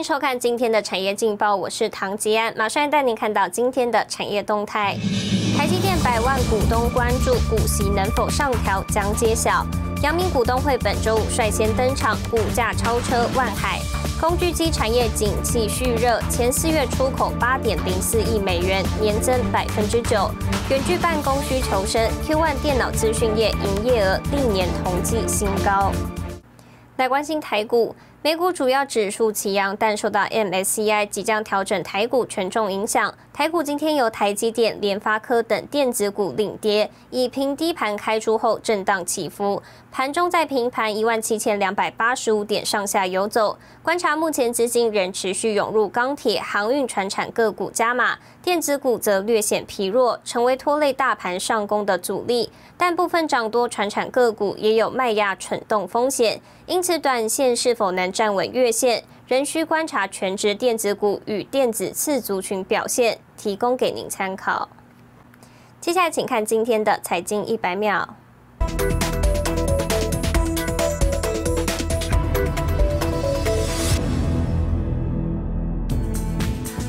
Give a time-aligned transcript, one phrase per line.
[0.00, 4.96] 迎收看今天的产业劲报，我是唐吉安，马上带您看到今天的产业动态。
[5.54, 9.62] 台积电百万股东关注股息能否上调将揭晓。
[10.02, 13.78] 阳明股东会本周五率先登场，股价超车万海。
[14.18, 20.30] 工具机产业景气续热，前四月出口八点零四亿美元，年增百分之九。
[20.70, 25.92] 远距办公需求升，Q1 电脑资讯业营业额历年同季新高。
[26.96, 27.94] 来关心台股。
[28.22, 33.14] 美股主要指数齐扬，但受到 MSCI 即将调整台股权重影响。
[33.40, 43.56] 台股今天由台积电、联发科等电子股领跌，以平低盘开出后震荡起伏，盘中在平盘一万七千两百八十五点上下游走。
[43.82, 52.50] 观察目前资金仍持续涌入钢铁、航运、船产个股加码，电子股则略显疲弱，成为拖累大盘上攻的阻力。
[52.76, 64.68] 但部分涨多船产个股也有卖压蠢动风险，因此短线是否能站稳月线，仍需观察全职电子股与电子次族群表现，提供给您参考。
[65.80, 68.16] 接下来，请看今天的财经一百秒。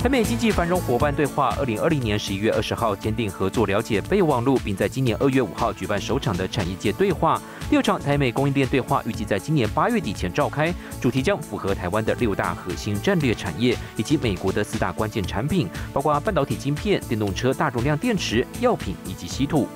[0.00, 7.42] 台美经济繁荣伙伴对话，二零二零年十一月二十号签订合作了解备忘录，并在今年二月五号举办首场的产业界对话。
[7.68, 19.66] 第二场台美供应链对话预计在今年八月底前召开，主题将符合台湾的六大核心战略产业以及美国的四大关键产品，包括半导体晶片、电动车大容量电池、药品以及稀土。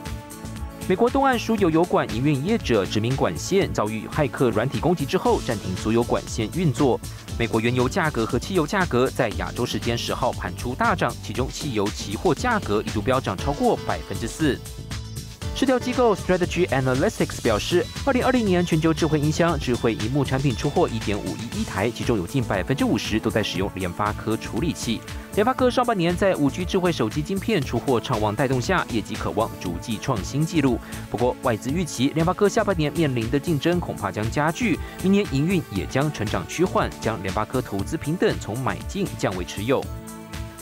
[0.89, 6.99] 美国东岸输油油管营运业者殖民管线遭遇骇客软体攻击之后，暂停所有管线运作。
[7.39, 14.59] 美国原油价格和汽油价格在亚洲时间十号盘出大涨，其中汽油期货价格一度飙涨超过百分之四。
[15.55, 25.01] 市调机构 Strategy Analytics 表示，二零二零年全球智慧音箱、智慧荧幕产品出货一点五亿一台，其中有近百分之五十都在使用联发科处理器。
[25.35, 30.81] 联发科上半年在五 G 智慧手机晶片出货畅旺带动下，业绩渴望逐季创新纪录。
[31.11, 39.85] 不过，外资预期联发科下半年面临的竞争恐怕将加剧，明年营运也将成长趋缓，将联发科投资平等从买进降为持有。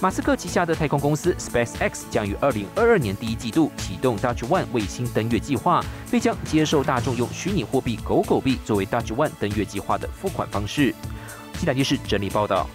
[0.03, 10.95] 马斯克旗下的太空公司 SpaceX 将于二零二二年第一季度启动 Dutch One 卫星登月计划，并将接受大众用虚拟货币狗狗币作为 Dutch One 登月计划的付款方式。
[11.59, 12.67] 西南电视整理报道。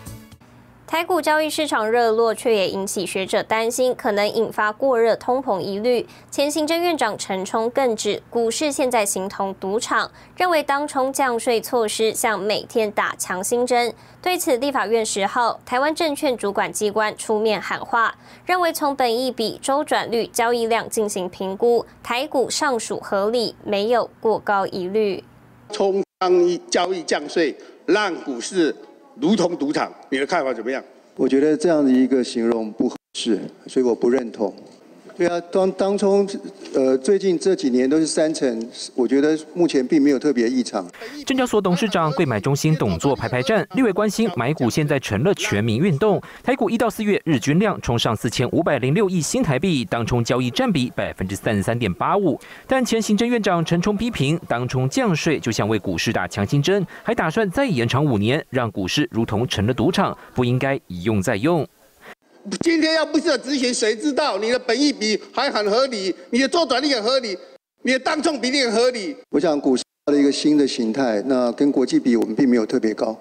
[0.88, 6.06] 台股交易市场热络，却也引起学者担心，可能引发过热通膨疑虑。
[6.30, 13.92] 前行政院长陈冲更指，股市现在形同赌场，认为当冲降税措施像每天打强心针。
[14.22, 18.14] 对此，立法院十号，台湾证券主管机关出面喊话，
[18.46, 25.24] 认为从本一笔周转率、交易量进行评估，台股尚属合理，没有过高疑虑。
[25.72, 26.04] 冲
[26.70, 27.58] 交易降税，
[27.88, 28.76] 让股市。
[29.20, 30.84] 如同赌场，你的看法怎么样？
[31.16, 34.54] 我觉得这样的一个形容不合适，所以我不认同。
[35.18, 36.28] 对啊，当当初，
[36.74, 40.86] 呃，最近这几年都是三成，我觉得目前并没有特别异常。
[41.26, 46.22] 证交所董事长贵买中心董座排排站，立委关心买股现在成了全民运动。
[46.44, 52.38] 台股一到四月日均量冲上四千五百零六亿新台币，当冲交易占比百分之三十三点八五。
[52.68, 61.66] 但前行政院长陈冲批评，当冲降税就像为股市打强心针，还打算再延长五年，让股市如同成了赌场，不应该一用再用。
[62.62, 67.38] 今天要不是执行，谁知道你的本意比还很合理，你的做转率很合理，
[67.84, 69.16] 你的当众比例很合理。
[69.30, 73.20] 我想股市的一个新的形态，那跟国际比，我们并没有特别高。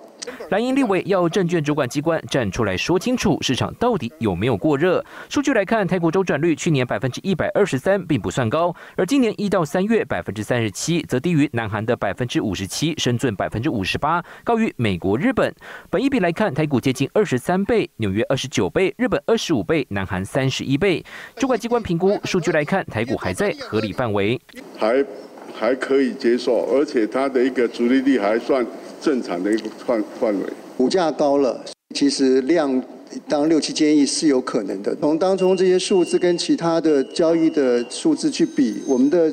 [0.51, 5.03] 蓝营立委要证券主管机关站出来说清楚，市场到底有没有过热？
[5.31, 15.55] 数据来看，台股周转率去年百分之一百二十三，并不算高；而今年一到三月百分之三十七，则低于南韩的百分之五十七，深圳百分之五十八，高于美国、日本。
[15.89, 21.03] 本一比来看，台股接近二十三倍，纽约二十九倍，日本二十五倍，南韩三十一倍。
[21.37, 24.39] 主管机关评估数据来看，台股还在合理范围，
[24.77, 25.03] 还
[25.53, 28.65] 还可以接受，而且它的一个阻力率还算。
[29.01, 30.47] 正常的一个范范围，
[30.79, 31.63] 股价高了，
[31.95, 32.83] 其实量
[33.29, 34.97] 当六七千亿是有可能的。
[34.99, 39.31] 从当中这些数字跟其他的交易的数字去比，我们的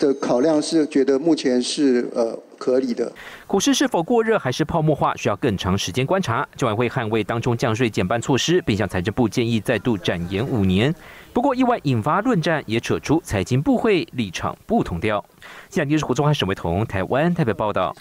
[0.00, 3.12] 的考量是觉得目前是呃合理的。
[3.46, 6.48] 股市是否过热还是泡沫化，需要更长时间观察。
[6.56, 10.92] 证管会捍卫当中降税减半措施，并向财政部建议再度展延五年。
[11.32, 15.24] 不过意外引发论战，也扯出财经部会立场不同调。
[15.68, 17.94] 现在电视胡宗汉、沈伟彤台湾代表报道。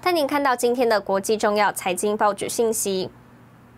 [0.00, 3.10] 带您看到今天的国际重要财经报纸信息。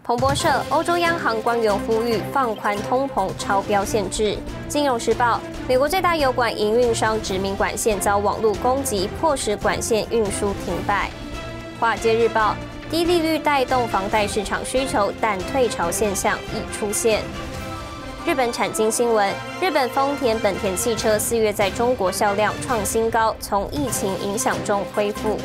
[0.04, 4.36] 彭博社：欧洲央行官员呼吁放宽通膨超标限制。
[4.68, 11.08] 金融时报：美国最大油管营运商殖民管线遭网络攻击，迫使管线运输停摆。
[11.78, 12.56] 华尔街日报：
[12.90, 17.22] 低利率带动房贷市场需求，但退潮现象已出现。
[18.26, 25.38] 日本产经新闻：日本丰田本田汽车四月在中国销量创新高，从疫情影响中恢复。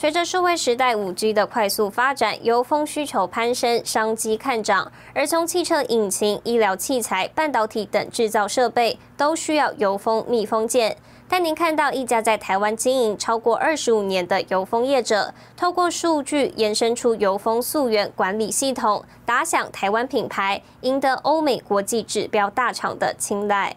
[0.00, 4.92] 随着数位时代五 G 的快速发展，油封需求攀升，商机看涨。
[5.12, 10.96] 而从汽车引擎、医疗器材、半导体等制造设备，都需要油封密封件。
[11.28, 23.74] 但您看到一家在台湾经营超过二十五年的油封业者，透过数据延伸出油封溯源管理系统，打响台湾品牌，赢得欧美国际指标大厂的青睐。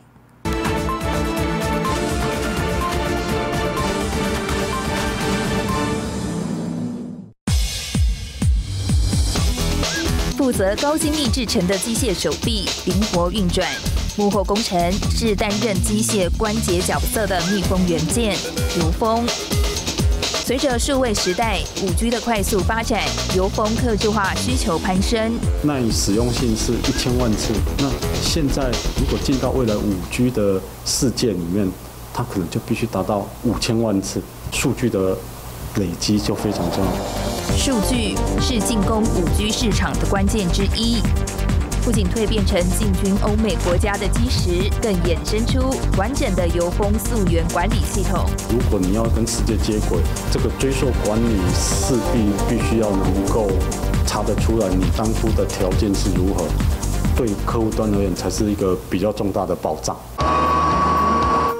[10.41, 13.63] 负责高精密制成的机械手臂灵活运转，
[14.17, 18.35] 幕后工程是担任机械关节角色的密封元件
[18.79, 19.23] 油封。
[20.43, 23.03] 随着数位时代五 G 的快速发展，
[23.35, 25.31] 油封客制化需求攀升。
[25.61, 27.87] 那你使用性是一千万次，那
[28.23, 31.71] 现在如果进到未来五 G 的世界里面，
[32.11, 34.19] 它可能就必须达到五千万次，
[34.51, 35.15] 数据的
[35.75, 37.57] 累积就非常重要。
[37.57, 41.01] 数据是进攻五 G 市场的关键之一，
[41.83, 48.25] 不仅蜕变成进军欧美国家的基石，更衍生出完整的油封溯源管理系统。
[48.49, 49.99] 如果你要跟世界接轨，
[50.31, 53.47] 这个追溯管理势必必须要能够
[54.05, 56.45] 查得出来你当初的条件是如何，
[57.15, 59.95] 对客户端而言才是一个比较重大的保障。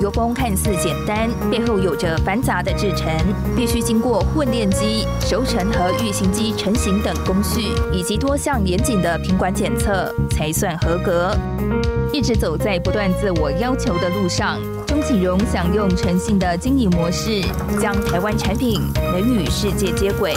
[0.02, 3.08] 油封看似简单，背后有着繁杂的制程，
[3.56, 11.38] 必须经过混炼机、熟成和预型机成型等工序，以及多项严谨的品管检测，才算合格。
[12.12, 17.40] 一直走在不断自我要求的路上，钟启荣想用诚信的经营模式，
[17.80, 20.36] 将台湾产品能与世界接轨。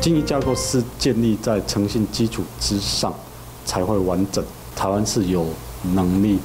[0.00, 3.14] 经营架构是建立在诚信基础之上，
[3.64, 4.44] 才会完整。
[4.74, 5.46] 台湾是有
[5.94, 6.40] 能力。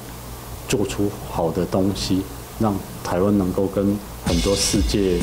[0.68, 2.22] 做出好的东西，
[2.60, 5.18] 让台湾能够跟很多世界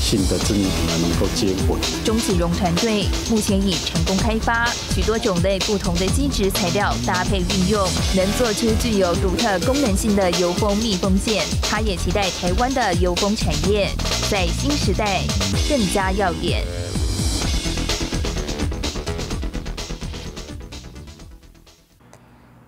[0.00, 1.76] 性的知名品牌能够接轨。
[2.04, 11.44] 钟启荣团队目前已成功开发许多种类不同的基质材料搭配运用，能做出具有独特功能性的油封密封件。
[11.62, 13.90] 他也期待台湾的油封产业
[14.30, 15.22] 在新时代
[15.68, 16.64] 更加耀眼。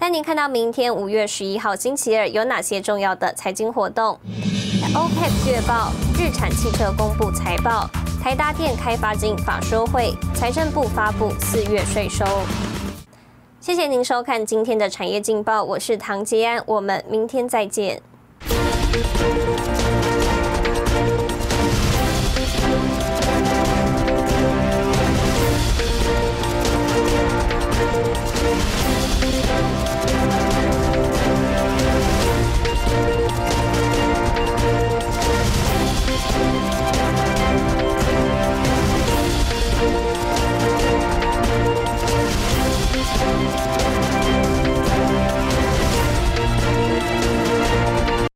[0.06, 4.16] 带您看到明天五月十一号星期二有哪些重要的财经活动
[4.94, 7.90] ？OPEC 月报、日产汽车公布财报、
[8.22, 12.24] 台达电开发金法说会、财政部发布四月税收。
[13.58, 18.00] 谢谢您收看今天的产业劲报，我是唐吉安，我们明天再见。